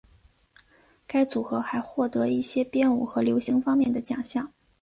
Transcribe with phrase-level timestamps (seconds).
[1.05, 4.51] 该组合还获得一些编舞和流行方面的奖项。